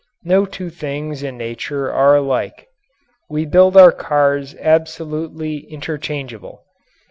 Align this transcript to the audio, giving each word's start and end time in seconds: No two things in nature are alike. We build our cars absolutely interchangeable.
No 0.23 0.47
two 0.47 0.71
things 0.71 1.21
in 1.21 1.37
nature 1.37 1.91
are 1.93 2.15
alike. 2.15 2.67
We 3.29 3.45
build 3.45 3.77
our 3.77 3.91
cars 3.91 4.55
absolutely 4.59 5.57
interchangeable. 5.71 6.63